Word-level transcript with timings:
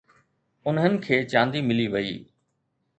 انهن 0.67 0.95
کي 1.05 1.17
چاندي 1.31 1.59
ملي 1.69 1.87
وئي. 1.93 2.17